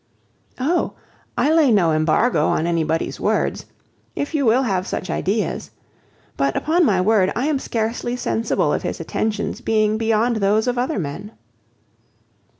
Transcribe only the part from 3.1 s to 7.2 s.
words. If you will have such ideas! But, upon my